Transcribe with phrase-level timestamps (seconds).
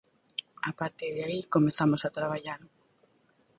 [0.69, 2.61] A partir de aí comezamos a traballar.